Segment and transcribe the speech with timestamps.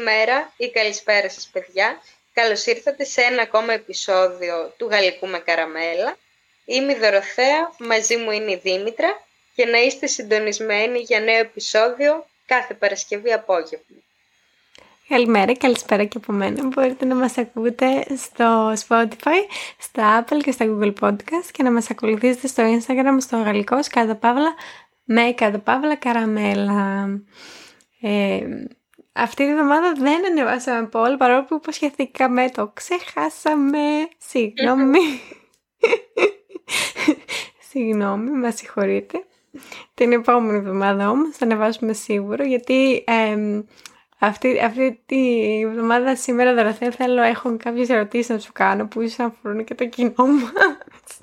[0.00, 2.00] καλημέρα ή καλησπέρα σας παιδιά.
[2.32, 6.16] Καλώς ήρθατε σε ένα ακόμα επεισόδιο του Γαλλικού με Καραμέλα.
[6.64, 9.20] Είμαι η Δωροθέα, μαζί μου είναι η Δήμητρα
[9.54, 13.96] και να είστε συντονισμένοι για νέο επεισόδιο κάθε Παρασκευή απόγευμα.
[15.08, 16.66] Καλημέρα, καλησπέρα και από μένα.
[16.66, 19.40] Μπορείτε να μας ακούτε στο Spotify,
[19.78, 24.14] στα Apple και στα Google Podcast και να μας ακολουθήσετε στο Instagram στο γαλλικό κάτω
[24.14, 24.54] παύλα
[25.04, 27.08] με κάτω παύλα καραμέλα.
[28.00, 28.40] Ε,
[29.22, 34.08] αυτή τη βδομάδα δεν ανεβάσαμε πόλ παρόλο που υποσχεθήκαμε το ξεχάσαμε.
[34.18, 34.98] Συγγνώμη.
[37.70, 39.24] Συγγνώμη, μας συγχωρείτε.
[39.94, 43.04] Την επόμενη εβδομάδα όμως θα ανεβάσουμε σίγουρο γιατί
[44.18, 49.18] αυτή, αυτή τη εβδομάδα σήμερα Δωροθέα θέλω έχω κάποιες ερωτήσεις να σου κάνω που ίσως
[49.18, 51.18] αφορούν και το κοινό μας.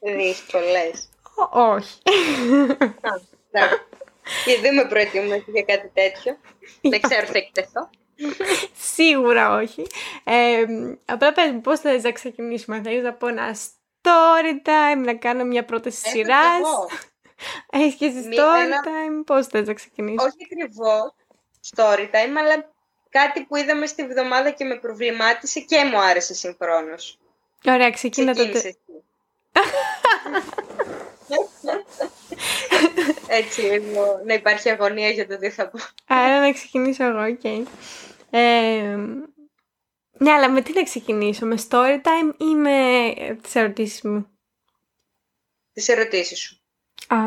[0.00, 1.08] Δύσκολες.
[1.50, 1.98] Όχι.
[4.44, 6.38] Και δεν με προετοιμάζει για κάτι τέτοιο.
[6.80, 7.90] δεν ξέρω θα εκτεθώ.
[8.94, 9.86] Σίγουρα όχι.
[10.24, 10.64] Ε,
[11.04, 13.56] απλά πες μου πώς θες να ξεκινήσουμε; Θέλεις να πω ένα
[14.02, 16.60] story time, να κάνω μια πρόταση σειράς;
[17.70, 18.84] Έχεις και εσύ story ένα...
[18.84, 20.22] time, πώς θες να ξεκινήσουμε.
[20.22, 21.14] Όχι ακριβώς
[21.74, 22.72] story time, αλλά
[23.08, 27.18] κάτι που είδαμε στη βδομάδα και με προβλημάτισε και μου άρεσε συγχρόνως.
[27.64, 28.74] Ωραία, ξεκίνα τότε.
[33.26, 35.78] Έτσι λίγο να υπάρχει αγωνία για το τι θα πω.
[36.06, 37.40] Άρα να ξεκινήσω εγώ, OK.
[37.42, 37.62] Okay.
[38.30, 38.96] Ε,
[40.18, 44.26] ναι, αλλά με τι να ξεκινήσω, με story time ή με τις ερωτήσεις μου;
[45.72, 46.60] Τις ερωτήσεις σου.
[47.06, 47.18] Α.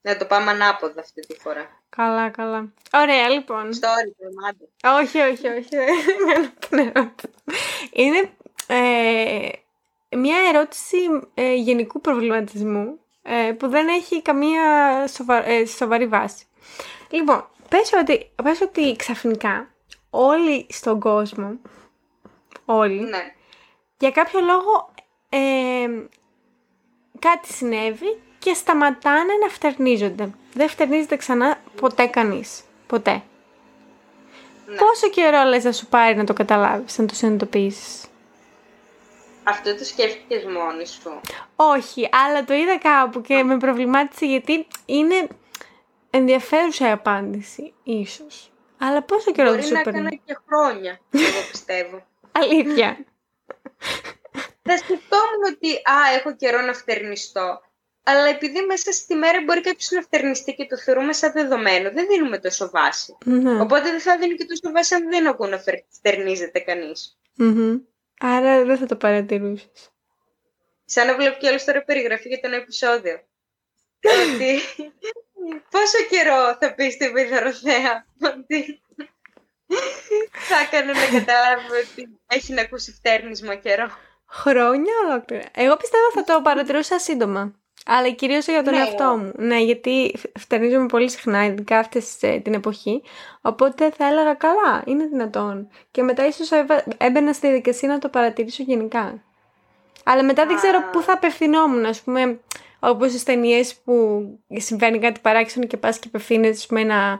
[0.00, 1.82] Να το πάμε ανάποδα αυτή τη φορά.
[1.88, 2.72] Καλά, καλά.
[2.92, 3.70] Ωραία, λοιπόν.
[3.72, 4.68] Story time, άντε.
[5.00, 5.76] Όχι, όχι, όχι.
[8.02, 8.30] Είναι
[8.66, 9.48] ε,
[10.16, 10.96] μια ερώτηση
[11.34, 13.05] ε, γενικού προβληματισμού ε,
[13.58, 14.62] που δεν έχει καμία
[15.06, 15.46] σοβα...
[15.48, 16.44] ε, σοβαρή βάση.
[17.10, 19.68] Λοιπόν, πες ότι, πες ότι ξαφνικά
[20.10, 21.56] όλοι στον κόσμο,
[22.64, 23.34] όλοι, Ναι.
[23.98, 24.90] για κάποιο λόγο
[25.28, 25.88] ε,
[27.18, 30.30] κάτι συνέβη και σταματάνε να φτερνίζονται.
[30.54, 32.62] Δεν φτερνίζεται ξανά ποτέ κανείς.
[32.86, 33.22] Ποτέ.
[34.66, 34.76] Ναι.
[34.76, 38.05] Πόσο καιρό λες να σου πάρει να το καταλάβεις, να το συνειδητοποιήσεις;
[39.48, 41.20] Αυτό το σκέφτηκες μόνη σου;
[41.56, 45.26] Όχι, αλλά το είδα κάπου και με προβλημάτισε γιατί είναι
[46.10, 48.50] ενδιαφέρουσα η απάντηση, ίσως.
[48.78, 52.06] Αλλά πόσο καιρό Μπορεί δεν σου να παίρνει; έκανα και χρόνια, εγώ πιστεύω.
[52.40, 52.96] Αλήθεια.
[54.62, 57.60] θα σκεφτόμουν ότι α, έχω καιρό να φτερνιστώ.
[58.08, 62.06] Αλλά επειδή μέσα στη μέρα μπορεί κάποιος να φτερνιστεί και το θεωρούμε σαν δεδομένο, δεν
[62.06, 63.16] δίνουμε τόσο βάση.
[63.24, 63.60] ναι.
[63.60, 67.18] Οπότε δεν θα δίνει και τόσο βάση αν δεν ακούω να φερ- φτερνίζεται κανείς.
[67.34, 67.76] Μμμ.
[68.20, 69.90] Άρα δεν θα το παρατηρούσες.
[70.84, 73.14] Σαν να βλέπω κι άλλο τώρα περιγραφή για το ένα επεισόδιο.
[74.00, 74.60] ότι
[75.70, 78.82] πόσο καιρό θα πει στην Πιδαροθέα ότι
[80.48, 83.90] θα έκανε να καταλάβει ότι έχει να ακούσει φτέρνισμα καιρό.
[84.28, 85.48] Χρόνια ολόκληρα.
[85.54, 87.60] Εγώ πιστεύω θα το παρατηρούσα σύντομα.
[87.88, 88.78] Αλλά κυρίως για τον Ναι.
[88.80, 89.32] εαυτό μου.
[89.36, 92.02] Ναι, γιατί φ- φτερνίζομαι πολύ συχνά, ειδικά αυτή
[92.42, 93.02] την εποχή.
[93.40, 95.68] Οπότε θα έλεγα καλά, είναι δυνατόν.
[95.90, 96.48] Και μετά ίσως
[96.96, 99.22] έμπαινα στη διαδικασία να το παρατηρήσω γενικά.
[100.04, 100.90] Αλλά μετά δεν ξέρω Α.
[100.90, 102.40] πού θα απευθυνόμουν, ας πούμε,
[102.78, 104.22] όπως στις ταινίες που
[104.56, 107.18] συμβαίνει κάτι παράξενο και πας και απευθύνεσαι με ένα,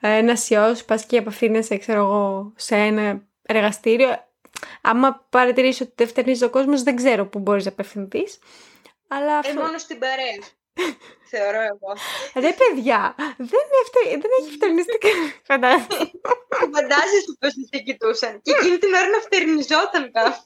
[0.00, 4.08] ένα σιός, πας και απευθύνεσαι, ξέρω εγώ, σε ένα εργαστήριο.
[4.82, 8.38] Άμα παρατηρήσει ότι δεν φτερνίζει ο κόσμος, δεν ξέρω πού μπορείς να απευθυνθείς.
[9.08, 9.60] Αλλά Ε, αυτό.
[9.60, 10.38] μόνος στην παρέα.
[11.30, 11.92] Θεωρώ εγώ.
[12.34, 14.00] Ρε παιδιά, δεν, έφτε...
[14.10, 15.32] δεν έχει φτερνιστεί κανένα.
[15.44, 16.10] Φαντάζεσαι.
[16.74, 18.40] Φαντάζεσαι πώς σε κοιτούσαν.
[18.42, 20.42] Και εκείνη την ώρα να φτερνιζόταν κάποιο.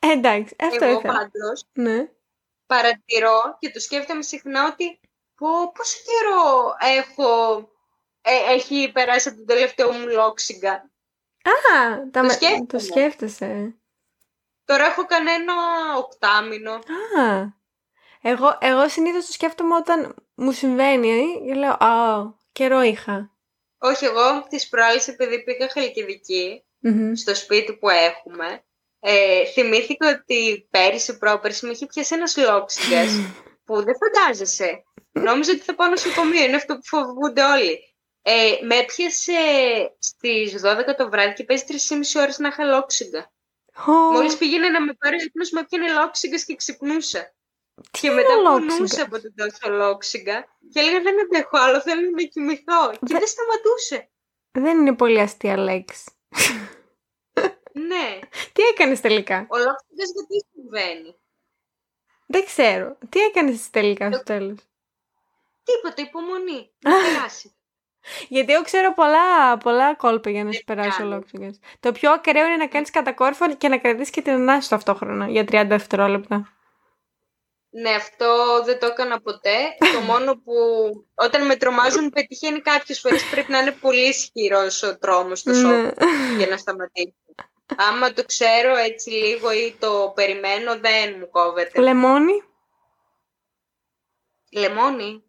[0.00, 1.12] Ε, Εντάξει, αυτό Εγώ ήθελα.
[1.14, 2.08] πάντως Ναι.
[2.66, 5.00] παρατηρώ και το σκέφτομαι συχνά ότι
[5.34, 7.58] πω, πόσο καιρό έχω,
[8.22, 10.90] ε, έχει περάσει από τον τελευταίο μου λόξιγκα.
[11.48, 12.66] Α, τα Το με- σκέφτομαι.
[12.66, 13.74] το σκέφτεσαι.
[14.64, 15.52] Τώρα έχω κανένα
[15.96, 16.72] οκτάμινο.
[16.72, 17.46] Α,
[18.22, 23.30] εγώ, εγώ συνήθως το σκέφτομαι όταν μου συμβαίνει και λέω «Α, καιρό είχα».
[23.78, 27.14] Όχι, εγώ τις προάλλες επειδή πήγα Χαλκιδική, Μμμ.
[27.14, 28.64] στο σπίτι που έχουμε,
[29.00, 33.08] ε, θυμήθηκα ότι πέρυσι πρόπερσι με είχε πιάσει ένας λόξιγκας
[33.64, 34.82] που δεν φαντάζεσαι.
[35.12, 37.78] Νόμιζα ότι θα πάω νοσοκομείο, είναι αυτό που φοβούνται όλοι.
[38.30, 39.32] Ε, με έπιασε
[39.98, 43.32] στις 12 το βράδυ και παίζει 3,5 ώρες να είχα λόξιγκα.
[43.86, 47.34] Ω, Μόλις πήγαινε να με πάρει ο ύπνος, με έπιανε λόξιγκας και ξυπνούσα.
[47.90, 51.80] τι Και είναι μετά λόξιγκα; πονούσα από τον τόσο λόξιγκα και έλεγα δεν αντέχω άλλο,
[51.80, 52.90] θέλω να κοιμηθώ.
[52.90, 54.10] Και Δε- δεν σταματούσε.
[54.50, 56.04] Δεν είναι πολύ αστεία λέξη.
[57.72, 58.18] Ναι,
[58.52, 61.16] Τι έκανες τελικά; ο λόξιγκας γιατί συμβαίνει;
[62.26, 62.98] Δεν ξέρω.
[63.08, 64.58] Τι έκανες τελικά στο τέλος;
[65.62, 66.70] Τίποτα, υπομονή.
[66.78, 67.52] Να περάσει.
[68.28, 71.30] Γιατί εγώ ξέρω πολλά, πολλά κόλπα για να σου περάσει ο λόγος.
[71.80, 75.42] Το πιο ακραίο είναι να κάνεις κατακόρφο και να κρατήσεις και την ανάση ταυτόχρονα για
[75.42, 76.52] 30 δευτερόλεπτα.
[77.70, 79.56] Ναι, αυτό δεν το έκανα ποτέ.
[79.78, 80.52] το μόνο που
[81.14, 85.92] όταν με τρομάζουν πετυχαίνει κάποιε φορέ πρέπει να είναι πολύ ισχυρός ο τρόμος στο σώμα
[86.36, 87.14] για να σταματήσει.
[87.76, 91.80] Άμα το ξέρω έτσι λίγο ή το περιμένω, δεν μου κόβεται.
[91.80, 92.42] Λεμόνι.
[94.50, 95.22] Λεμόνι.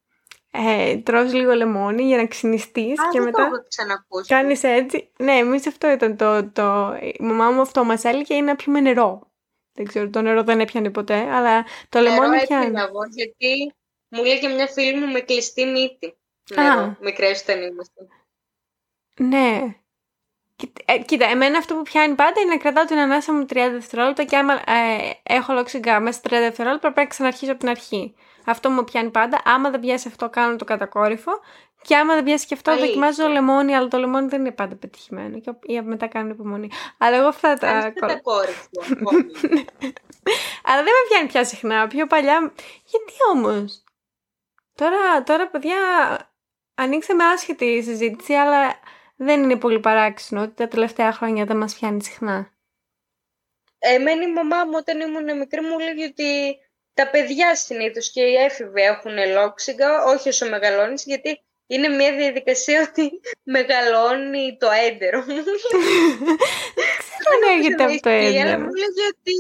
[0.52, 5.10] Ε, τρως λίγο λεμόνι για να ξυνιστείς και μετά το κάνεις έτσι.
[5.18, 6.98] Ναι, εμείς αυτό ήταν το, το...
[7.02, 9.32] Η μαμά μου αυτό μας έλεγε είναι να πιούμε νερό.
[9.74, 12.72] Δεν ξέρω, το νερό δεν έπιανε ποτέ, αλλά το νερό λεμόνι πιάνει.
[12.72, 13.74] Νερό εγώ, γιατί
[14.10, 16.18] μου λέει και μια φίλη μου με κλειστή μύτη.
[16.56, 18.08] Νερό, μικρές όταν είμαστε.
[19.20, 19.76] Ναι.
[20.86, 24.24] Ε, κοίτα, εμένα αυτό που πιάνει πάντα είναι να κρατάω την ανάσα μου 30 δευτερόλεπτα
[24.24, 28.16] και άμα ε, έχω λόξιγκα μέσα 30 δευτερόλεπτα πρέπει να ξαναρχίσω από την αρχή.
[28.50, 29.42] Αυτό μου πιάνει πάντα.
[29.46, 31.32] Άμα δεν πιάσει αυτό, κάνω το κατακόρυφο.
[31.82, 32.88] Και άμα δεν πιάσει και αυτό, Αλήθεια.
[32.88, 35.40] δοκιμάζω λεμόνι, αλλά το λεμόνι δεν είναι πάντα πετυχημένο.
[35.40, 36.70] Και ή μετά κάνω υπομονή.
[36.98, 37.90] Αλλά εγώ αυτά τα.
[37.90, 38.70] Κατακόρυφο.
[40.68, 41.88] αλλά δεν με πιάνει πια συχνά.
[41.88, 42.54] Πιο παλιά.
[42.86, 43.84] Γιατί όμως;
[44.76, 45.78] Τώρα, τώρα, παιδιά,
[46.76, 48.80] ανοίξαμε άσχετη συζήτηση, αλλά
[49.16, 52.52] δεν είναι πολύ παράξενο ότι τα τελευταία χρόνια δεν μας πιάνει συχνά.
[53.80, 56.58] Εμένα η μαμά μου όταν ήμουν μικρή μου λέγει ότι
[57.00, 62.88] τα παιδιά συνήθως και οι έφηβοι έχουν λόξιγκα, όχι όσο μεγαλώνεις, γιατί είναι μια διαδικασία
[62.90, 63.12] ότι
[63.56, 65.44] μεγαλώνει το έντερο μου.
[67.30, 68.60] Δεν έρχεται από το έντερο.
[68.60, 69.36] μου λέγει ότι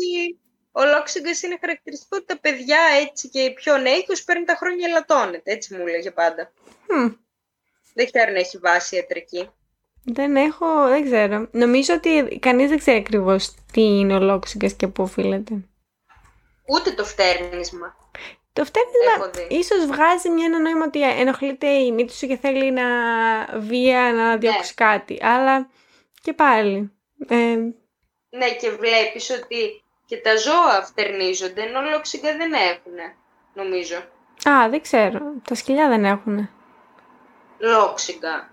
[0.72, 4.56] ο λόξιγκα είναι χαρακτηριστικό ότι τα παιδιά έτσι και οι πιο νέοι τους παίρνουν τα
[4.56, 5.52] χρόνια ελαττώνεται.
[5.52, 6.52] Έτσι μου λέγε πάντα.
[7.94, 9.50] Δεν ξέρω αν έχει βάση ιατρική.
[10.04, 11.48] Δεν έχω, δεν ξέρω.
[11.52, 15.54] Νομίζω ότι κανείς δεν ξέρει ακριβώς τι είναι ο λόξιγκας και πού οφείλεται.
[16.70, 17.96] Ούτε το φτέρνισμα.
[18.54, 22.84] Το φτέρνισμα ίσως βγάζει μια ένα νόημα ότι ενοχλείται η μύτη σου και θέλει να
[23.60, 24.86] βία να διώξει ναι.
[24.88, 25.20] κάτι.
[25.22, 25.70] Αλλά
[26.22, 26.92] και πάλι.
[27.28, 27.56] Ε...
[28.30, 33.16] Ναι, και βλέπεις ότι και τα ζώα φτερνίζονται, ενώ λόξιγκα δεν έχουν,
[33.54, 33.98] νομίζω.
[34.50, 35.20] Α, δεν ξέρω.
[35.48, 36.50] Τα σκυλιά δεν έχουν.
[37.58, 38.50] Λόξιγκα.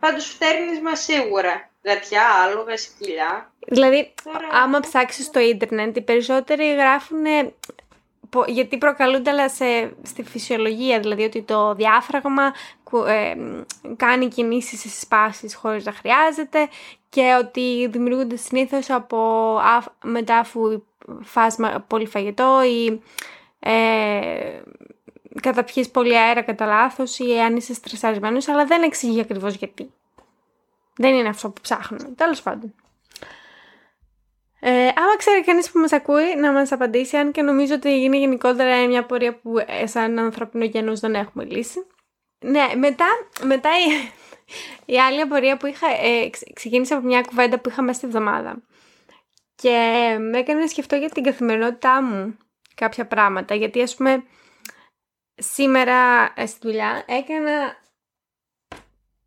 [0.00, 1.69] Πάντως φτέρνισμα σίγουρα.
[1.82, 3.52] Γατιά, άλογα, σκυλιά.
[3.66, 4.12] Δηλαδή,
[4.52, 7.24] άμα ψάξεις στο ίντερνετ, οι περισσότεροι γράφουν
[8.46, 12.52] γιατί προκαλούνται αλλά σε, στη φυσιολογία, δηλαδή ότι το διάφραγμα
[13.06, 13.34] ε,
[13.96, 16.68] κάνει κινήσεις σε σπάσεις χωρίς να χρειάζεται
[17.08, 19.58] και ότι δημιουργούνται συνήθως από
[20.02, 20.82] μετά αφού
[21.22, 21.56] φας
[21.86, 23.02] πολύ φαγητό ή
[23.58, 24.60] ε,
[25.42, 29.90] καταπιείς πολύ αέρα κατά λάθος ή αν είσαι στρεσαρισμένος, αλλά δεν εξηγεί ακριβώς γιατί.
[31.00, 32.12] Δεν είναι αυτό που ψάχνουμε.
[32.16, 32.74] Τέλος πάντων.
[34.60, 38.16] Ε, άμα ξέρει κανείς που μας ακούει, να μας απαντήσει, αν και νομίζω ότι είναι
[38.16, 41.86] γενικότερα μια πορεία που ε, σαν ανθρώπινο γένος δεν έχουμε λύσει.
[42.38, 43.06] Ναι, μετά,
[43.42, 44.10] μετά η,
[44.94, 48.62] η άλλη απορία που είχα ε, ξεκίνησε από μια κουβέντα που είχα μέσα στη εβδομάδα.
[49.54, 52.36] Και με έκανε να σκεφτώ για την καθημερινότητά μου
[52.74, 53.54] κάποια πράγματα.
[53.54, 54.24] Γιατί, ας πούμε,
[55.34, 57.79] σήμερα ε, στη δουλειά έκανα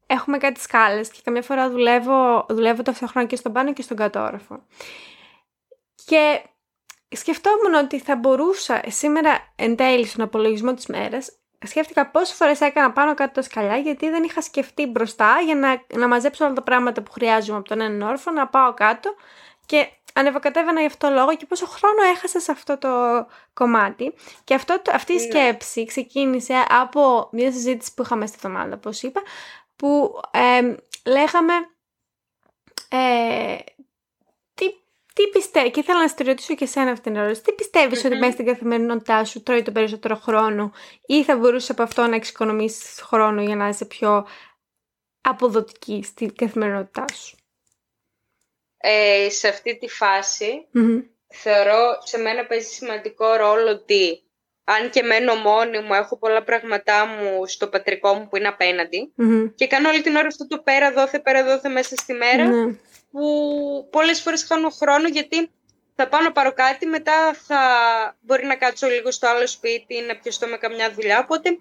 [0.05, 4.63] έχουμε κάτι σκάλες και καμιά φορά δουλεύω, δουλεύω ταυτόχρονα και στον πάνω και στον κατόροφο.
[6.05, 6.41] Και
[7.09, 12.91] σκεφτόμουν ότι θα μπορούσα σήμερα εν τέλει στον απολογισμό της μέρας σκέφτηκα πόσες φορές έκανα
[12.91, 16.61] πάνω κάτω τα σκαλιά γιατί δεν είχα σκεφτεί μπροστά για να, να μαζέψω όλα τα
[16.61, 19.15] πράγματα που χρειάζομαι από τον έναν όρφο, να πάω κάτω
[19.65, 22.89] και ανεβοκατέβαινα γι' αυτό λόγο και πόσο χρόνο έχασα σε αυτό το
[23.53, 24.13] κομμάτι.
[24.43, 25.21] Και αυτό, αυτή η ναι.
[25.21, 29.21] σκέψη ξεκίνησε από μια συζήτηση που είχαμε στη εβδομάδα, όπως είπα,
[29.75, 30.75] που ε,
[31.09, 31.53] λέγαμε
[32.89, 33.57] ε,
[34.53, 34.65] τι,
[35.13, 38.15] τι πιστεύει, και ήθελα να στη ρωτήσω και εσένα αυτήν την ερώτηση, τι πιστευεις ότι
[38.15, 40.71] μέσα στην καθημερινότητά σου τρώει το περισσότερο χρόνο
[41.05, 44.27] ή θα μπορούσες από αυτό να εξοικονομήσεις χρόνο για να είσαι πιο
[45.21, 47.37] αποδοτική στην καθημερινότητά σου;
[48.77, 50.67] Ε, σε αυτή τη φαση
[51.27, 54.23] θεωρώ σε μένα παίζει σημαντικό ρόλο ότι
[54.63, 59.13] αν και μένω μόνη μου, έχω πολλά πράγματά μου στο πατρικό μου που είναι απεναντι
[59.55, 62.75] και κάνω όλη την ώρα αυτό το πέρα δόθε, πέρα δόθε μέσα στη μερα ναι.
[63.11, 65.51] που πολλές φορές χάνω χρόνο γιατί
[65.95, 67.59] θα πάω να πάρω κάτι, μετά θα
[68.21, 71.57] μπορεί να κάτσω λίγο στο άλλο σπίτι, να πιαστώ με καμιά δουλειά, οπότε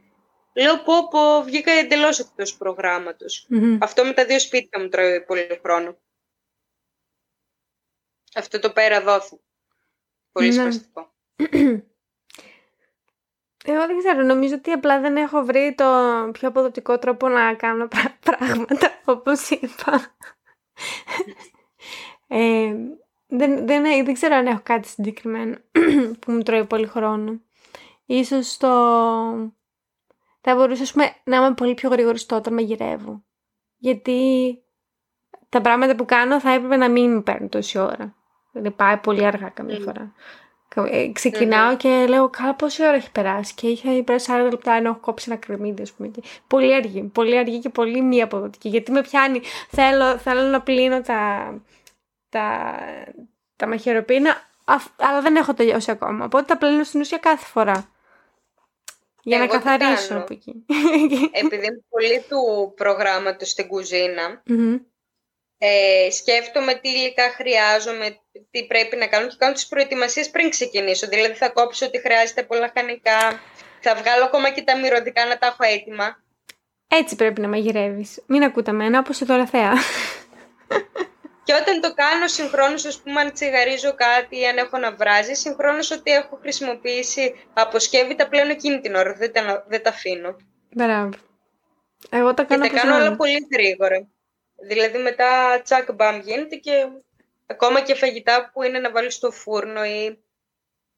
[0.54, 3.48] λέω πω πω βγήκα εντελώς εκτός προγράμματος.
[3.80, 5.96] Αυτό με τα δύο σπίτια μου τρώει πολύ χρόνο.
[8.34, 9.38] Αυτό το πέρα δόθε.
[10.32, 10.54] Πολύ ναι.
[10.54, 11.12] σπαστικό.
[13.64, 15.84] Εγώ δεν ξέρω, νομίζω ότι απλά δεν έχω βρει το
[16.32, 17.88] πιο αποδοτικό τρόπο να κάνω
[18.26, 20.14] πράγματα, όπως είπα.
[22.26, 22.74] ε,
[23.26, 25.56] δεν, δεν, δεν ξέρω αν έχω κάτι συγκεκριμένο
[26.20, 27.40] που μου τρώει πολύ χρόνο.
[28.04, 28.68] ίσως το...
[30.40, 33.24] Θα μπορούσα ας πούμε, να είμαι πολύ πιο γρήγορο όταν μαγειρεύω.
[33.76, 34.58] Γιατί
[35.48, 38.14] τα πράγματα που κάνω θα έπρεπε να μην με παίρνουν τόση ώρα.
[38.52, 39.82] Δηλαδή πάει πολύ αργά καμιά mm.
[39.82, 40.12] φορά.
[40.76, 41.76] Ε, ξεκινάω mm-hmm.
[41.76, 45.30] και λέω, καλά πόση ώρα έχει περάσει; Και είχε περάσει 40 λεπτά ενώ έχω κόψει
[45.30, 46.08] ένα κρεμμύδι, ας πούμε.
[46.08, 47.02] Και πολύ αργή.
[47.02, 48.68] Πολύ αργή και πολύ μη αποδοτική.
[48.68, 49.40] Γιατί με πιάνει.
[49.70, 51.54] Θέλω, θέλω να πλύνω τα,
[52.28, 52.74] τα,
[53.56, 54.48] τα μαχαιροπίνα,
[54.96, 56.24] αλλά δεν έχω τελειώσει ακόμα.
[56.24, 57.86] Οπότε τα πλύνω στην ουσία κάθε φορά.
[59.24, 60.64] Για να καθαρίσω από εκεί.
[61.32, 64.42] Επειδή είμαι πολύ του προγράμματος στην κουζίνα,
[65.64, 68.18] ε, σκέφτομαι τι υλικά χρειάζομαι,
[68.50, 71.06] τι πρέπει να κάνω και κάνω τις προετοιμασίες πριν ξεκινήσω.
[71.06, 73.40] Δηλαδή θα κόψω ότι χρειάζεται πολλά χανικά,
[73.80, 76.22] θα βγάλω ακόμα και τα μυρωδικά να τα έχω έτοιμα.
[76.88, 78.22] Έτσι πρέπει να μαγειρεύεις.
[78.26, 79.72] Μην ακούτε μένα όπως η δωραθέα.
[81.44, 85.32] Και όταν το κάνω συγχρόνως, ας πούμε, αν τσιγαρίζω κάτι ή αν έχω να βράζει,
[85.32, 89.12] συγχρόνως ότι έχω χρησιμοποιήσει αποσκεύη, τα πλέον εκείνη την ώρα.
[89.12, 90.36] Δεν τα, δεν τα αφήνω.
[90.74, 91.10] Μπράβο.
[92.10, 94.11] Εγώ τα κάνω Και τα κάνω όλα πολύ γρήγορα.
[94.62, 96.88] Δηλαδή μετά τσακ μπαμ γίνεται και
[97.46, 100.24] ακόμα και φαγητά που είναι να βάλεις στο φούρνο ή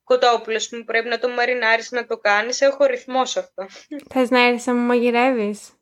[0.04, 3.66] κοτόπουλο που πρέπει να το μαρινάρεις να το κάνεις, έχω ρυθμός σε αυτό.
[4.12, 5.72] Θες να έρθεις να μου μαγειρεύεις;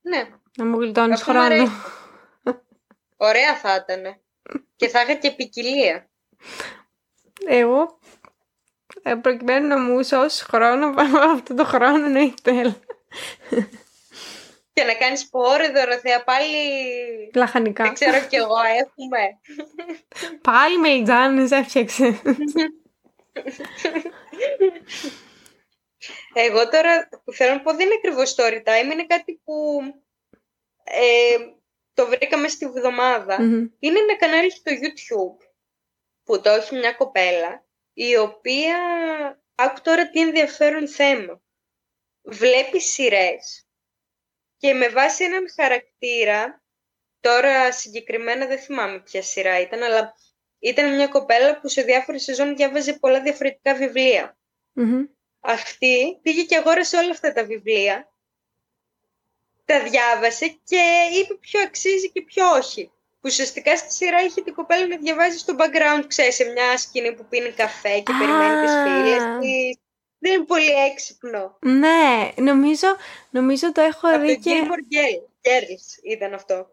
[0.00, 0.28] Ναι.
[0.56, 1.64] Να μου γλιτώνεις χρόνο.
[3.16, 4.20] Ωραία θα ήταν.
[4.76, 6.10] και θα είχα και ποικιλία.
[7.46, 7.98] Εγώ,
[9.02, 10.94] ε, προκειμένου να μου σώσει χρόνο,
[11.34, 12.74] αυτό το χρόνο να έχει τέλο.
[14.74, 16.56] Και να κάνεις πόρε δωροθέα πάλι...
[17.34, 17.84] Λαχανικά.
[17.84, 19.18] Δεν ξέρω κι εγώ, έχουμε.
[20.50, 22.22] πάλι με λιτζάνες έφτιαξε.
[26.34, 29.80] εγώ τώρα που θέλω να πω δεν είναι ακριβώς story time, είναι κάτι που
[30.84, 31.36] ε,
[31.94, 33.36] το βρήκαμε στη βδομαδα
[33.78, 35.46] Είναι ένα κανάλι στο YouTube
[36.24, 38.78] που το έχει μια κοπέλα η οποία,
[39.54, 41.42] άκου τώρα τι ενδιαφέρον θέμα,
[42.22, 43.63] βλέπει σειρές
[44.64, 46.62] και με βάση έναν χαρακτήρα,
[47.20, 50.14] τώρα συγκεκριμένα δεν θυμάμαι ποια σειρά ήταν, αλλά
[50.58, 53.74] ήταν μια κοπέλα που σε διάφορες σεζόν διάβαζε πολλά διαφορετικά
[55.40, 58.12] Αυτή πήγε και αγόρασε όλα αυτά τα βιβλία
[59.64, 60.82] τα διάβασε και
[61.20, 62.86] είπε ποιο αξίζει και ποιο όχι.
[62.86, 67.14] Που ουσιαστικά στη σειρά είχε την κοπέλα να διαβάζει στο background, ξέρεις, σε μια σκηνή
[67.14, 69.83] που πίνει καφέ και περιμένει τις φίλες της.
[70.24, 71.56] Δεν είναι πολύ έξυπνο.
[71.60, 72.88] Ναι, νομίζω,
[73.30, 74.34] νομίζω το έχω Από δει.
[74.34, 74.50] Το και...
[75.42, 76.66] Girls ήταν αυτό.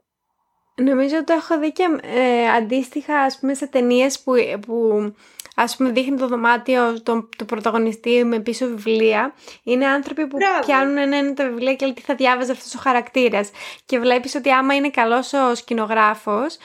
[0.76, 4.34] Νομίζω το έχω δει και ε, αντίστοιχα ας πούμε σε ταινίες που,
[4.66, 5.14] που
[5.56, 9.34] ας πούμε δείχνει το δωμάτιο του το πρωταγωνιστή με πίσω βιβλία.
[9.64, 10.66] Είναι άνθρωποι που Μπράβο.
[10.66, 13.50] πιάνουν ένα-ένα τα βιβλία και λέει τι θα διάβαζε αυτός ο χαρακτήρας.
[13.86, 16.58] Και βλέπεις ότι άμα είναι καλός ο σκηνογράφος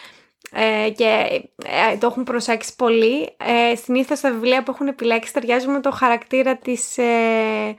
[0.52, 1.42] ε, και
[1.92, 5.90] ε, το έχουν προσέξει πολύ, ε, συνήθως τα βιβλία που έχουν επιλέξει ταιριάζουν με το
[5.90, 6.98] χαρακτήρα της...
[6.98, 7.74] Ε,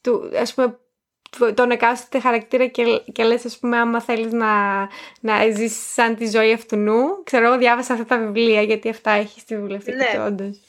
[0.00, 0.76] του, ας πούμε,
[1.54, 4.80] τον εκάστοτε χαρακτήρα και, και λες ας πούμε άμα θέλεις να,
[5.20, 9.10] να ζήσεις σαν τη ζωή αυτού νου ξέρω εγώ διάβασα αυτά τα βιβλία γιατί αυτά
[9.10, 10.24] έχει στη βιβλιοθήκη ναι.
[10.24, 10.60] όντως.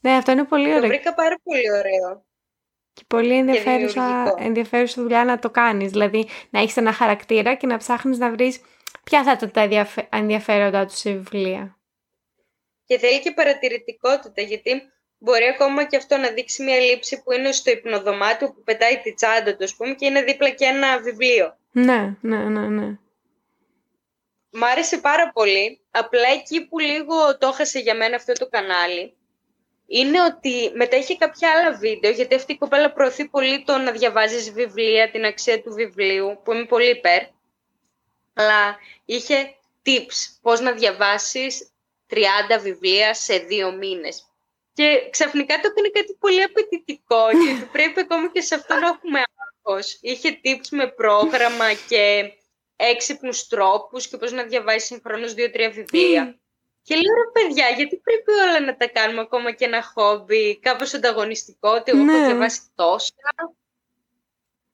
[0.00, 0.80] Ναι, αυτό είναι πολύ ωραίο.
[0.80, 2.24] Το βρήκα πάρα πολύ ωραίο.
[2.92, 5.90] Και πολύ ενδιαφέρουσα, ενδιαφέρουσα δουλειά να το κάνεις.
[5.90, 8.60] Δηλαδή να έχεις ένα χαρακτήρα και να ψάχνεις να βρεις
[9.08, 11.78] ποια θα ήταν τα ενδιαφέροντά του σε βιβλία;
[12.84, 14.82] Και θέλει και παρατηρητικότητα γιατί
[15.18, 19.14] μπορεί ακόμα και αυτό να δείξει μια λήψη που είναι στο υπνοδωμάτιο που πετάει τη
[19.14, 21.56] τσάντα του, πούμε, και είναι δίπλα και ένα βιβλίο.
[21.72, 22.98] Ναι, ναι, ναι, ναι.
[24.50, 25.80] Μ' άρεσε πάρα πολύ.
[25.90, 29.16] Απλά εκεί που λίγο το έχασε για μένα αυτό το κανάλι,
[29.86, 33.90] είναι ότι μετά είχε κάποια άλλα βίντεο, γιατί αυτή η κοπέλα προωθεί πολύ το να
[33.90, 37.22] διαβάζεις βιβλία, την αξία του βιβλίου, που είμαι πολύ υπέρ.
[38.38, 39.54] Αλλά είχε
[39.86, 41.70] tips πώς να διαβάσεις
[42.10, 42.16] 30
[42.60, 44.26] βιβλία σε δύο μήνες.
[44.72, 49.22] Και ξαφνικά το έκανε κάτι πολύ απαιτητικό και πρέπει ακόμα και σε αυτό να έχουμε
[49.66, 49.98] άγχος.
[50.00, 52.32] Είχε tips με πρόγραμμα και
[52.76, 56.38] έξυπνους τρόπους και πώς να διαβάσεις συγχρόνως δύο-τρία βιβλία.
[56.82, 60.94] Και λέω ρε παιδιά, γιατί πρέπει όλα να τα κάνουμε ακόμα και ένα χόμπι, κάπως
[60.94, 62.12] ανταγωνιστικό, ότι εγώ ναι.
[62.12, 63.12] έχω διαβάσει τόσα.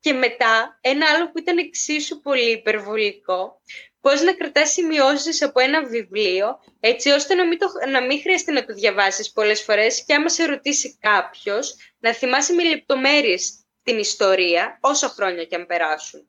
[0.04, 3.61] Και μετά, ένα άλλο που ήταν εξίσου πολύ υπερβολικό,
[4.00, 8.52] πώς να κρατάς σημειώσεις από ένα βιβλίο, έτσι ώστε να μην, το, να μην χρειαστεί
[8.52, 13.99] να το διαβάσεις πολλές φορές και άμα σε ρωτήσει κάποιος, να θυμάσαι με λεπτομέρειες την
[13.99, 16.26] ιστορία, όσο χρόνια και αν περάσουν.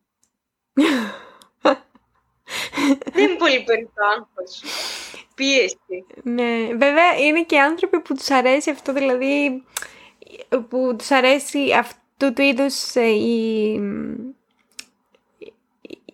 [3.13, 3.91] Δεν είναι πολύ περίπου
[5.35, 5.77] Πίεση.
[6.23, 9.63] Ναι, βέβαια είναι και άνθρωποι που τους αρέσει αυτό, δηλαδή
[10.69, 13.73] που τους αρέσει αυτού του είδους ε, η,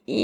[0.05, 0.21] η,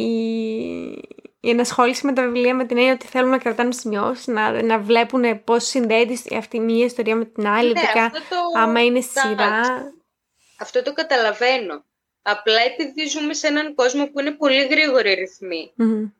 [1.39, 4.79] η ενασχόληση με τα βιβλία με την έννοια ότι θέλουν να κρατάνε σημειώσει, να, να
[4.79, 8.12] βλέπουν πώς συνδέεται αυτή μία ιστορία με την άλλη, ναι, ειδικά
[8.57, 9.62] άμα είναι σειρά.
[10.60, 11.86] Αυτό το καταλαβαίνω.
[12.22, 15.72] Απλά επειδή ζούμε σε έναν κόσμο που είναι πολύ γρήγοροι ρυθμοί.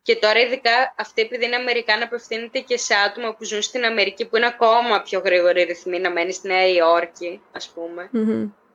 [0.02, 4.28] Και τώρα ειδικά αυτή επειδή είναι Αμερικάνα απευθύνεται και σε άτομα που ζουν στην Αμερική
[4.28, 8.10] που είναι ακόμα πιο γρήγοροι ρυθμοί να μένει στη Νέα Υόρκη, ας πούμε.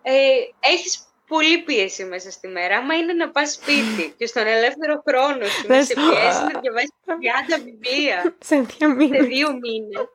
[0.02, 0.12] Ε,
[0.60, 2.76] έχεις πολύ πίεση μέσα στη μέρα.
[2.76, 6.90] Άμα είναι να πας σπίτι και στον ελεύθερο χρόνο σου να σε πιέσει να διαβάσεις
[7.06, 9.20] 30 βιβλία σε δύο μήνες.
[9.20, 10.08] σε δύο μήνες.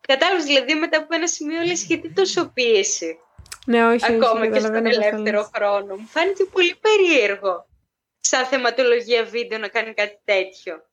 [0.00, 3.18] Κατάλαβες, δηλαδή μετά από ένα σημείο λες γιατί τόσο πίεση;
[3.66, 5.50] Ναι, όχι, ακόμα όχι, και στον καταλαβαίνω πώς το ελεύθερο λες.
[5.54, 5.96] χρόνο.
[5.96, 7.66] Μου φάνηκε πολύ περίεργο
[8.20, 10.84] σαν θεματολογία βίντεο να κάνει κάτι τέτοιο.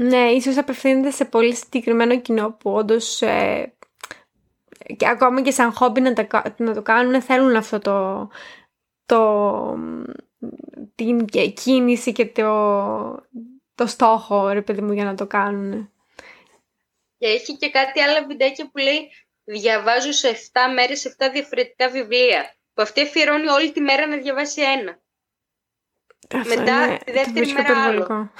[0.00, 3.22] Ναι, ίσως απευθύνεται σε πολύ συγκεκριμένο κοινό που όντως.
[4.96, 8.28] Και ακόμα και σαν χόμπι να, τα κα- να το κάνουν θέλουν αυτό το,
[9.06, 9.78] το
[10.94, 11.24] την
[11.54, 12.48] κίνηση και το,
[13.74, 15.90] το στόχο ρε παιδί μου για να το κάνουν.
[17.18, 19.10] Και έχει και κάτι άλλα βιντεάκια που λέει
[19.44, 20.34] διαβάζω σε 7
[20.74, 22.54] μέρες 7 διαφορετικά βιβλία.
[22.74, 24.98] Που αυτή αφιερώνει όλη τη μέρα να διαβάσει ένα.
[26.34, 27.92] Αυτό Μετά, είναι- τη το δεύτερη βρίσκω μέρα άλλο.
[28.02, 28.30] υπερβολικό.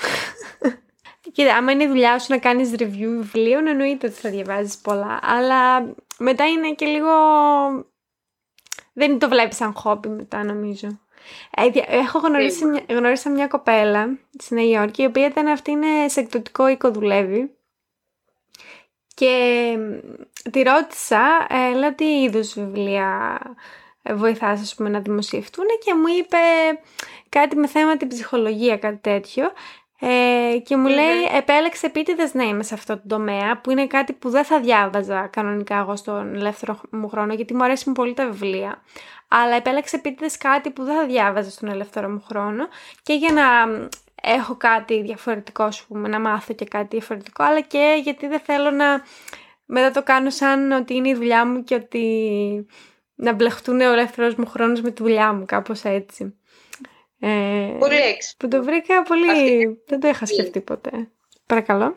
[1.33, 5.19] Κοίτα, άμα είναι η δουλειά σου να κάνεις review βιβλίων, εννοείται ότι θα διαβάζεις πολλά.
[5.23, 5.81] Αλλά
[6.19, 7.11] μετά είναι και λίγο...
[8.93, 11.01] Δεν το βλέπεις σαν χόμπι μετά, νομίζω.
[11.51, 12.83] Ε, δια- έχω γνωρίσει Σίγουρα.
[12.89, 16.91] μια, γνώρισα μια κοπέλα στη Νέα Υόρκη, η οποία ήταν αυτή είναι σε εκδοτικό οίκο
[16.91, 17.57] δουλεύει.
[19.15, 23.39] Και μ, τη ρώτησα, ε, λέω τι είδους βιβλία
[24.03, 26.37] ε, βοηθάς ας πούμε, να δημοσιευτούν και μου είπε
[27.29, 29.53] κάτι με θέμα την ψυχολογία, κάτι τέτοιο.
[30.01, 30.95] Ε, και μου Μμμ.
[30.95, 34.61] λέει, επέλεξε επίτηδες να είμαι σε αυτό το τομέα, που είναι κάτι που δεν θα
[34.61, 38.83] διάβαζα κανονικά εγώ στον ελεύθερο μου χρόνο, γιατί μου αρέσουν πολύ τα βιβλία.
[39.29, 42.69] Αλλά επέλεξε επίτηδες κάτι που δεν θα διάβαζα στον ελεύθερο μου χρόνο
[43.03, 43.89] και για να μ,
[44.23, 48.71] έχω κάτι διαφορετικό, ας πούμε, να μάθω και κάτι διαφορετικό, αλλά και γιατί δεν θέλω
[48.71, 49.03] να
[49.67, 52.67] μετά το κάνω σαν ότι είναι η δουλειά μου και ότι
[53.15, 56.37] να μπλεχτούν ο ελεύθερος μου χρόνος με τη δουλειά μου, κάπως έτσι.
[57.21, 58.49] Ε, Πολύ έξυπνο.
[58.49, 59.31] που το βρήκα πολύ...
[59.31, 61.11] Αυτή- Δεν το είχα σκεφτεί ποτέ.
[61.47, 61.95] Παρακαλώ.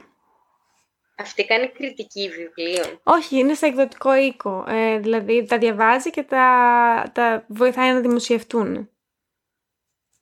[1.17, 2.99] Αυτή κάνει κριτική βιβλίων.
[3.03, 4.65] Όχι, είναι σε εκδοτικό οίκο.
[4.67, 8.89] Ε, δηλαδή τα διαβάζει και τα, τα βοηθάει να δημοσιευτούν.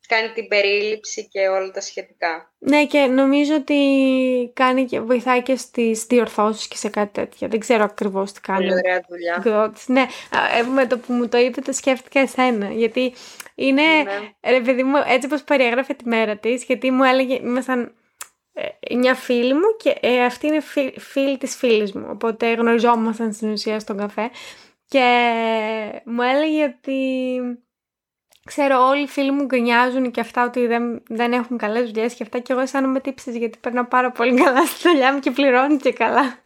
[0.07, 2.51] Κάνει την περίληψη και όλα τα σχετικά.
[2.57, 3.75] Ναι, και νομίζω ότι
[4.53, 7.47] κάνει και βοηθάει και στις διορθώσεις και σε κάτι τέτοια.
[7.47, 8.59] Δεν ξέρω ακριβώς τι κάνει.
[8.59, 9.35] Πολύ ωραία δουλειά.
[9.37, 9.87] εκδότης.
[9.87, 12.69] Ναι, α, ε, με το που μου το είπε το σκέφτηκα εσένα.
[12.71, 13.13] Γιατί
[13.55, 14.51] είναι, Ναι.
[14.51, 17.93] ρε παιδί μου, έτσι όπως περιέγραφε τη μέρα της, γιατί μου έλεγε, ήμασταν
[18.53, 22.05] ε, μια φίλη μου και ε, αυτή είναι φι- φίλη της φίλης μου.
[22.09, 24.29] Οπότε γνωριζόμασταν στην ουσία στον καφέ.
[24.89, 25.03] Και
[26.05, 26.93] μου έλεγε ότι
[28.47, 32.23] ξέρω όλοι οι φίλοι μου γκρινιάζουν και αυτά ότι δεν, δεν έχουν καλές δουλειές και
[32.23, 35.77] αυτά και εγώ αισθάνομαι τύψεις γιατί περνάω πάρα πολύ καλά στη δουλειά μου και πληρώνει
[35.77, 36.41] και καλά.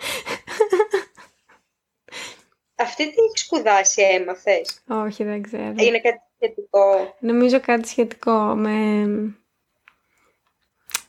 [2.76, 5.74] Αυτή τι έχει σπουδάσει, έμαθες; Όχι, δεν ξέρω.
[5.76, 7.16] Είναι κάτι σχετικό.
[7.20, 9.06] Νομίζω κάτι σχετικό με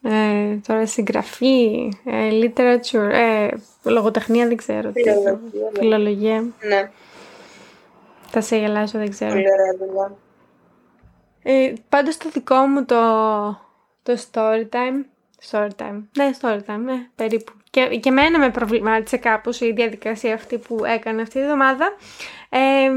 [0.03, 3.49] ε, τώρα συγγραφή, ε, literature, ε,
[3.83, 4.93] λογοτεχνία δεν ξέρω.
[4.93, 5.03] τι.
[5.03, 5.79] Φιλολογία, ναι.
[5.79, 6.45] Φιλολογία.
[6.61, 6.91] Ναι,
[8.27, 9.31] Θα σε γελάσω, δεν ξέρω.
[9.33, 10.17] πολύ ωραία δουλειά.
[11.43, 13.01] Ε, πάντως το δικό μου το,
[14.03, 15.05] το story time,
[15.51, 17.53] story time, ναι story time, ε, περίπου.
[17.71, 21.97] Και, και εμένα με προβλημάτισε κάπως η διαδικασία αυτή που έκανε αυτή τη εβδομάδα.
[22.49, 22.91] Ε,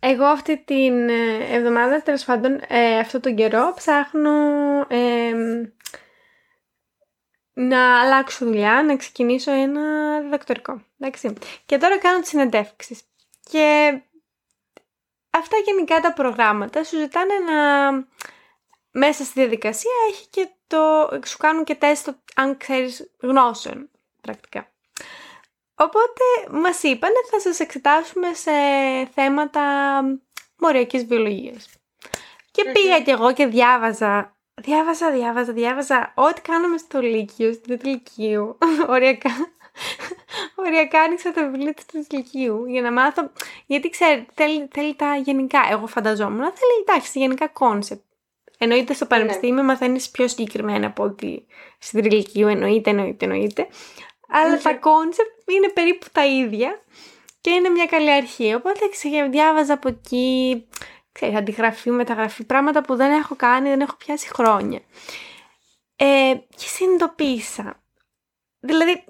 [0.00, 4.30] εγώ αυτή την ε, εβδομάδα, τέλος πάντων, ε, αυτόν τον καιρό ψάχνω
[4.88, 5.32] ε,
[7.52, 10.82] να αλλάξω δουλειά, να ξεκινήσω ένα διδακτορικό.
[10.98, 11.32] Εντάξει.
[11.66, 13.00] Και τώρα κάνω τις συνεντεύξεις.
[13.50, 14.00] Και
[15.38, 17.90] αυτά γενικά τα προγράμματα σου ζητάνε να
[18.90, 24.68] μέσα στη διαδικασία έχει και το, σου κάνουν και τεστ αν ξέρεις γνώσεων πρακτικά.
[25.74, 28.52] Οπότε μας είπανε θα σας εξετάσουμε σε
[29.14, 29.62] θέματα
[30.56, 31.68] μοριακής βιολογίας.
[32.50, 32.72] Και Μμμ.
[32.72, 38.58] πήγα κι εγώ και διάβαζα, διάβαζα, διάβαζα, διάβαζα ό,τι κάναμε στο Λύκειο, στην τρίτη Λυκείου,
[38.94, 39.30] οριακά.
[40.54, 43.30] Οριακά άνοιξα το βιβλίο της τρίτης Λυκείου για να μάθω,
[43.66, 48.02] γιατί ξέρετε, θέλει, θέλει τα γενικά, εγώ φανταζόμουν, θέλει εντάξει, γενικά concept.
[48.58, 51.46] Εννοείται στο πανεπιστήμιο μαθαίνεις πιο συγκεκριμένα από ότι
[51.78, 53.68] στην τρίτη Λυκείου, εννοείται, εννοείται, εννοείται.
[54.28, 54.62] Αλλά Μμμ.
[54.62, 56.82] τα concept είναι περίπου τα ίδια
[57.40, 58.54] και είναι μια καλή αρχή.
[58.54, 60.66] Οπότε ξε- διάβαζα από εκεί,
[61.12, 64.80] ξέρεις, αντιγραφή, μεταγραφή, πράγματα που δεν έχω κάνει, δεν έχω πιάσει χρόνια.
[65.96, 67.82] Ε, και συνειδητοποίησα.
[68.60, 69.04] Δηλαδή,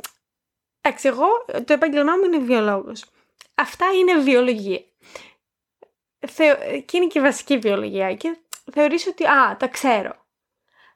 [0.81, 1.27] εντάξει, εγώ
[1.65, 3.05] το επάγγελμά μου είναι βιολόγος.
[3.55, 4.81] Αυτά είναι βιολογία.
[6.27, 6.55] Θεω...
[6.85, 8.15] Και είναι και βασική βιολογία.
[8.15, 8.37] Και
[8.73, 10.27] θεωρείς ότι, α, τα ξέρω.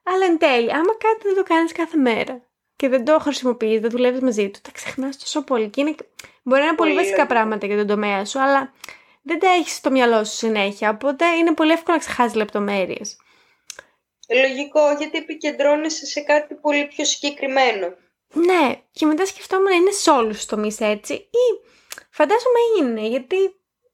[0.03, 2.43] Αλλά εν τέλει, άμα κάτι δεν το κάνεις κάθε μέρα,
[2.77, 5.69] και δεν το χρησιμοποιείς, δεν δουλεύεις μαζί του, τα ξεχνάς τόσο πολύ.
[5.69, 5.95] Και είναι...
[6.43, 7.35] Μπορεί να είναι πολύ, Πολύ βασικά λογικό.
[7.35, 8.73] πράγματα για τον τομέα σου, αλλά
[9.23, 10.91] δεν τα έχεις στο μυαλό σου συνέχεια.
[10.91, 13.17] Οπότε είναι πολύ εύκολο να ξεχάσεις λεπτομέρειες.
[14.29, 17.95] Λογικό, γιατί επικεντρώνεσαι σε κάτι πολύ πιο συγκεκριμένο.
[18.33, 21.69] Ναι, και μετά σκεφτόμουν είναι σε όλους τους τομείς έτσι, ή
[22.11, 23.37] φαντάζομαι είναι, γιατί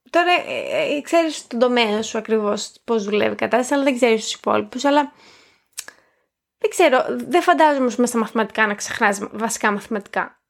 [0.09, 4.21] τώρα ε, ε, ξέρεις τον τομέα σου ακριβώς πώς δουλεύει η κατάσταση, αλλά δεν ξέρεις
[4.23, 4.85] τους υπόλοιπους.
[4.85, 5.13] Αλλά
[6.57, 10.41] δεν ξέρω, δεν φαντάζομαι μέσα στα μαθηματικά να ξεχνάς βασικά μαθηματικά.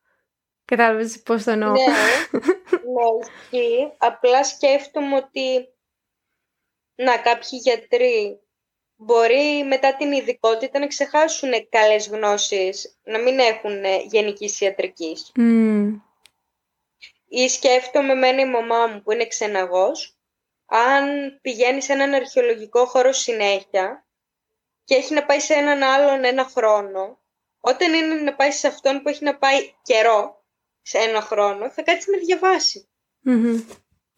[0.65, 1.77] Κατάλαβες πώς το εννοώ; Ναι,
[2.93, 3.93] ναι, ισχύει.
[3.97, 5.67] Απλά σκέφτομαι ότι
[6.95, 8.39] να κάποιοι γιατροί
[9.01, 15.31] μπορεί μετά την ειδικότητα να ξεχάσουν καλές γνώσεις, να μην έχουν ε, γενικής ιατρικής.
[15.35, 15.99] Μμμ.
[17.27, 20.17] Ή σκέφτομαι εμένα η μαμά μου που είναι ξεναγός,
[20.65, 21.05] αν
[21.41, 24.05] πηγαίνει σε έναν αρχαιολογικό χώρο συνέχεια
[24.83, 27.19] και έχει να πάει σε έναν άλλον ένα χρόνο,
[27.59, 30.43] όταν είναι να πάει σε αυτόν που έχει να πάει καιρό,
[30.81, 32.89] σε ένα χρόνο, θα κάτσει να διαβάσει.
[33.19, 33.59] Μμμ.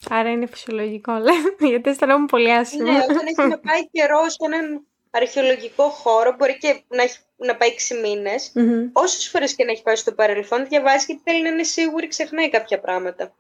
[0.10, 2.92] Άρα είναι φυσιολογικό, λέμε, γιατί αισθανόμουν πολύ άσχημα.
[2.92, 7.56] Ναι, όταν έχει να πάει καιρός σε έναν αρχαιολογικό χώρο, μπορεί και να, έχει, να
[7.56, 8.90] πάει 6 μήνες, Μμμ.
[8.94, 12.50] όσες φορές και να έχει πάει στο παρελθόν, διαβάζει γιατί θέλει να είναι σίγουρη, ξεχνάει
[12.50, 13.34] κάποια πράγματα.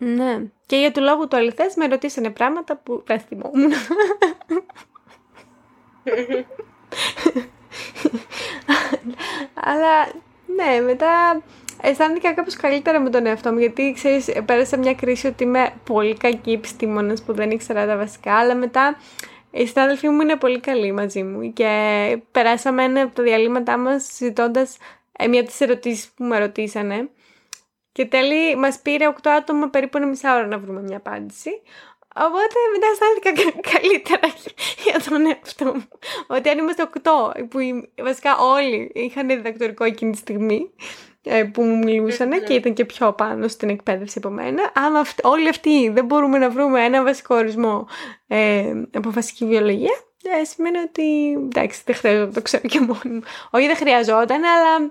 [0.00, 0.38] Ναι.
[0.66, 3.72] Και για του λόγου του αληθές με ρωτήσανε πράγματα που δεν θυμόμουν.
[9.70, 10.06] Αλλά
[10.56, 11.42] ναι, μετά
[11.82, 16.16] αισθάνθηκα κάπως καλύτερα με τον εαυτό μου γιατί ξέρεις, πέρασα μια κρίση ότι είμαι πολύ
[16.16, 18.98] κακή επιστήμονας που δεν ήξερα τα βασικά αλλά μετά
[19.50, 21.68] οι συνάδελφοί μου είναι πολύ καλοί μαζί μου και
[22.30, 24.76] περάσαμε ένα από τα διαλύματά μας συζητώντας
[25.28, 27.08] μια από τις ερωτήσεις που με ρωτήσανε
[27.92, 31.50] και τέλει μας πήρε 8 άτομα περίπου ένα μισά ώρα να βρούμε μια απάντηση.
[32.16, 34.34] Οπότε μετά αισθάνθηκα κα- καλύτερα
[34.84, 35.88] για τον εαυτό μου.
[36.26, 41.11] Ότι αν είμαστε 8, που οι- βασικά όλοι είχαν διδακτορικό εκείνη τη στιγμή ε,
[41.52, 42.44] που μου μιλούσαν Μμμ.
[42.44, 44.72] και ήταν και πιο πάνω στην εκπαίδευση από μένα.
[44.74, 47.86] Άμα αυτ- όλοι αυτοί δεν μπορούμε να βρούμε ένα βασικό ορισμό
[48.26, 49.92] ε, από βασική βιολογία,
[50.40, 53.22] ε, σημαίνει ότι εντάξει, δεν χρειάζεται να το ξέρω και μόνη μου.
[53.50, 54.90] Όχι, δεν χρειαζόταν, αλλά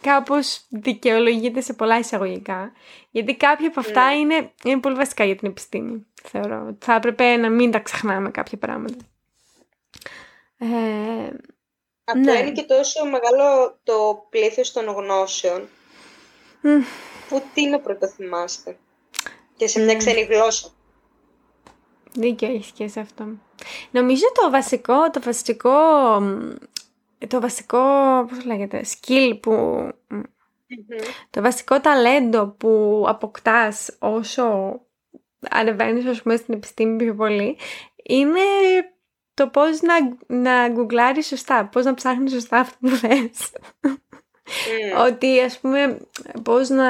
[0.00, 2.72] κάπως δικαιολογείται σε πολλά εισαγωγικά.
[3.10, 4.14] Γιατί κάποια από αυτά Ναι.
[4.14, 6.06] είναι, είναι πολύ βασικά για την επιστήμη.
[6.22, 6.76] Θεωρώ.
[6.80, 9.04] Θα έπρεπε να μην τα ξεχνάμε κάποια πράγματα.
[10.58, 10.66] Ε,
[12.10, 12.38] Απλά Ναι.
[12.38, 15.68] είναι και τόσο μεγάλο το πλήθος των γνώσεων,
[16.60, 16.68] μ,
[17.28, 18.76] που τι να πρωτοθυμάστε.
[19.56, 19.98] Και σε μια Ναι.
[19.98, 20.68] ξένη γλώσσα.
[22.12, 23.24] δίκιο έχεις και σε αυτό.
[23.90, 25.70] Νομίζω το βασικό, το βασικό,
[26.20, 26.52] μ,
[27.26, 27.78] το βασικό,
[28.28, 29.52] πώς λέγεται, skill που,
[30.08, 30.20] μ,
[31.30, 34.80] το βασικό ταλέντο που αποκτάς όσο
[35.50, 37.56] ανεβαίνεις ας πούμε στην επιστήμη πιο πολύ
[38.02, 38.40] είναι
[39.40, 39.94] το πώς να,
[40.26, 43.50] να γκουγκλάρεις σωστά, πώς να ψάχνεις σωστά αυτό που θες.
[43.84, 45.00] Μμ.
[45.06, 45.98] Ότι ας πούμε
[46.42, 46.86] πώς να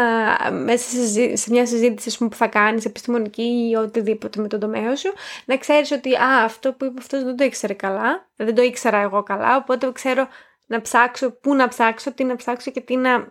[0.52, 4.48] μέσα σε, συζή- σε μια συζήτηση ας πούμε, που θα κάνεις επιστημονική ή οτιδήποτε με
[4.48, 5.12] τον τομέα σου
[5.44, 8.98] να ξέρεις ότι α, αυτό που είπε αυτός δεν το ήξερε καλά, δεν το ήξερα
[9.00, 10.28] εγώ καλά οπότε ξέρω
[10.66, 13.28] να ψάξω, πού να ψάξω, τι να ψάξω και τι να,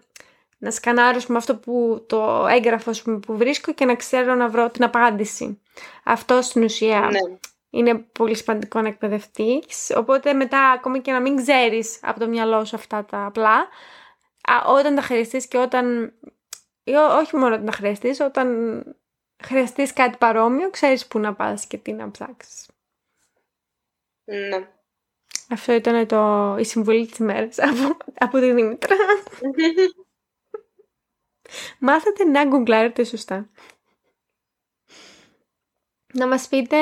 [0.58, 4.36] να σκανάρω ας πούμε, αυτό που το έγγραφο ας πούμε, που βρίσκω και να ξέρω
[4.36, 5.62] να βρω την απάντηση.
[6.04, 7.38] Αυτό στην ουσία Ναι.
[7.70, 9.92] Είναι πολύ σημαντικό να εκπαιδευτείς.
[9.96, 13.56] Οπότε μετά, ακόμα και να μην ξέρεις από το μυαλό σου αυτά τα απλά,
[14.42, 16.14] α, όταν τα χρειαστείς και όταν.
[16.84, 18.84] ή ό- όχι μόνο όταν τα χρειαστείς, όταν
[19.44, 22.70] χρειαστείς κάτι παρόμοιο, ξέρεις πού να πας και τι να ψάξεις.
[24.26, 24.68] Ναι.
[25.52, 28.96] Αυτό ήταν το, η συμβουλή της ημέρας από, από τη Δήμητρα.
[31.80, 33.50] Μάθατε να γκουγκλάρετε σωστά.
[36.14, 36.78] Να μας πείτε,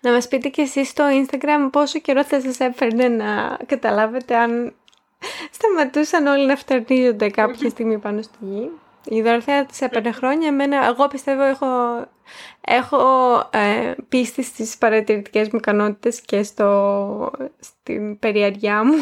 [0.00, 4.74] να μας πείτε και εσείς στο Instagram πόσο καιρό θα σας έπαιρνε να καταλάβετε αν
[5.50, 8.70] σταματούσαν όλοι να φτερνίζονται κάποια στιγμή πάνω στη γη.
[9.04, 11.66] Η Δωροθέα της έπαιρνε χρόνια, εμένα, εγώ πιστεύω έχω,
[12.60, 12.98] έχω
[13.50, 18.98] ε, πίστη στις παρατηρητικές μου ικανότητες και στο, στην περιέργειά μου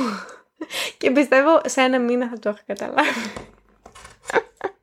[0.99, 3.09] και πιστεύω σε ένα μήνα θα το έχω καταλάβει.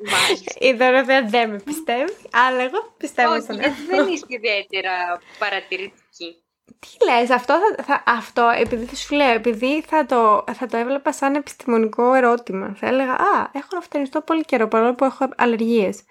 [0.00, 0.52] Μάλιστα.
[0.58, 5.20] Η Δωροθέα δεν με πιστεύει, αλλά εγώ πιστεύω Όχι, στον γιατί εαυτό δεν είσαι ιδιαίτερα
[5.38, 6.40] παρατηρητική.
[6.78, 10.76] Τι λες, αυτό, θα, θα- αυτό επειδή θα σου λέω, επειδή θα το, θα το
[10.76, 12.74] έβλεπα σαν επιστημονικό ερώτημα.
[12.78, 16.02] Θα έλεγα, α, έχω να φτερνιστώ πολύ καιρό, παρόλο που έχω αλλεργίες.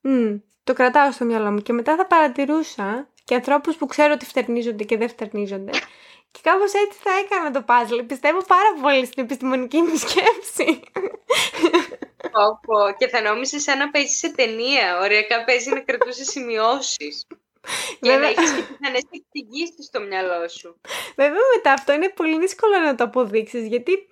[0.00, 4.24] Μμ, το κρατάω στο μυαλό μου και μετά θα παρατηρούσα και ανθρώπους που ξέρω ότι
[4.24, 5.70] φτερνίζονται και δεν φτερνίζονται.
[6.30, 8.04] Και κάπως έτσι θα έκανα το puzzle.
[8.06, 10.80] Πιστεύω πάρα πολύ στην επιστημονική μου σκέψη.
[12.20, 12.94] Πω, πω.
[12.98, 14.98] Και θα νόμιζες σαν να παίζεις σε ταινία.
[15.00, 17.26] Ωριακά παίζει να κρατούσε σημειώσεις.
[18.00, 20.80] Και να έχεις και πιθανές εξηγήσεις στο μυαλό σου.
[21.16, 24.08] Βέβαια μετά αυτό είναι πολύ δύσκολο να το αποδείξεις γιατί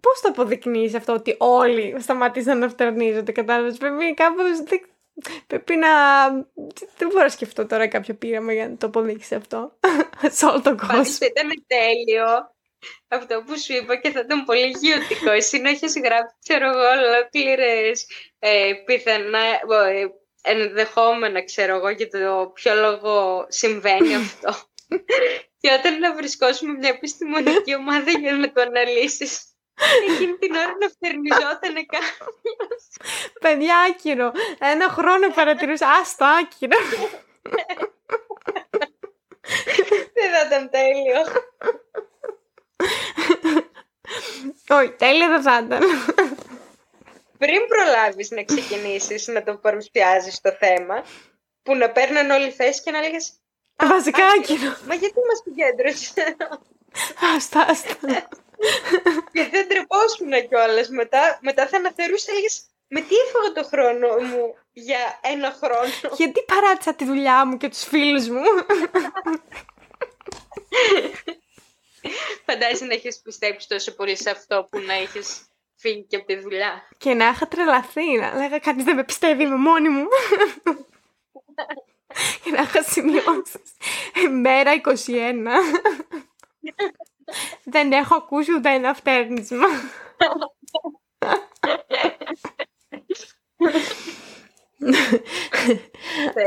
[0.00, 4.44] πώς το αποδεικνύεις αυτό ότι όλοι σταματήσαν να φτερνίζονται κατάλαβες; Πρέπει κάπως
[5.46, 5.88] Πρέπει να.
[6.96, 9.78] Δεν μπορώ να σκεφτώ τώρα κάποιο πείραμα για να το αποδείξεις αυτό.
[10.36, 11.26] Σε όλο τον κόσμο.
[11.26, 12.54] ήταν τέλειο
[13.08, 15.30] αυτό που σου είπα και θα ήταν πολύ γιωτικό.
[15.30, 18.06] Εσύ να έχει γράψει, ξέρω εγώ, ολόκληρες
[18.38, 19.38] ε, πιθανά.
[19.38, 20.06] Ε,
[20.42, 24.52] ενδεχόμενα, ξέρω εγώ, για το ποιο λόγο συμβαίνει αυτό.
[25.60, 29.52] και όταν να βρισκόσουμε μια επιστημονική ομάδα για να το αναλύσεις,
[30.08, 32.26] Εκείνη την ώρα να φτερνιζόταν κάποιο.
[33.40, 34.32] Παιδιά, άκυρο.
[34.58, 35.88] Ένα χρόνο παρατηρούσα.
[35.90, 36.78] Άστο, άκυρο.
[40.14, 41.22] Δεν θα ήταν τέλειο.
[44.72, 45.80] Όχι, τέλειο δεν θα ήταν.
[47.38, 51.04] Πριν προλάβεις να ξεκινήσεις να το παρουσιάζεις το θέμα,
[51.62, 53.32] που να παίρνουν όλοι θέση και να λέγες
[53.76, 54.76] Βασικά άκυρο.
[54.86, 56.14] Μα γιατί μας συγκέντρωσες;
[57.36, 57.96] Άστα, άστα.
[59.32, 60.88] Γιατί δεν τρεπόσουν κιόλας.
[60.88, 66.42] Μετά, μετά θα αναθερούσε, έλεγες με τι έφαγα το χρόνο μου για ένα χρόνο; Γιατί
[66.42, 68.42] παράτησα τη δουλειά μου και τους φίλους μου;
[72.46, 76.36] Φαντάζεσαι να έχεις πιστέψει τόσο πολύ σε αυτό που να έχεις φύγει και από τη
[76.36, 76.88] δουλειά.
[76.98, 80.06] Και να είχα τρελαθεί, να λέγα κανείς δεν με πιστεύει, είμαι μόνη μου.
[82.44, 83.60] και να είχα σημειώσει
[84.30, 84.90] μέρα 21.
[87.64, 89.66] Δεν έχω ακούσει ούτε ένα φτέρνισμα.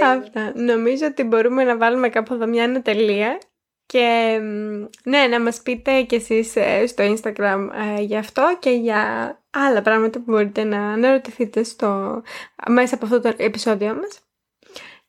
[0.02, 0.52] Αυτά.
[0.56, 3.40] Νομίζω ότι μπορούμε να βάλουμε κάπου εδώ μια ανατελεία
[3.86, 4.40] και
[5.04, 9.04] ναι, να μας πείτε κι εσείς ε, στο Instagram ε, για αυτό και για
[9.50, 12.22] άλλα πράγματα που μπορείτε να αναρωτηθείτε στο,
[12.70, 14.20] μέσα από αυτό το επεισόδιο μας.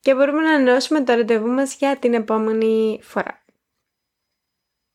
[0.00, 3.44] Και μπορούμε να ανανεώσουμε το ραντεβού μας για την επόμενη φορά.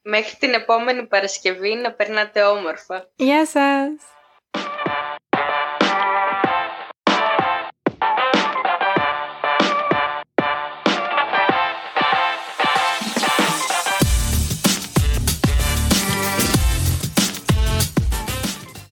[0.02, 3.10] Μέχρι την επόμενη Παρασκευή να περνάτε όμορφα.
[3.16, 4.21] Γεια σας!